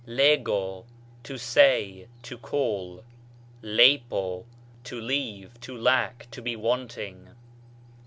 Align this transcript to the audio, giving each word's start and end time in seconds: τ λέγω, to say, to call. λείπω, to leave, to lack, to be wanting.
τ 0.03 0.09
λέγω, 0.11 0.83
to 1.21 1.37
say, 1.37 2.07
to 2.23 2.35
call. 2.35 3.03
λείπω, 3.61 4.45
to 4.83 4.99
leave, 4.99 5.59
to 5.59 5.77
lack, 5.77 6.27
to 6.31 6.41
be 6.41 6.55
wanting. 6.55 7.29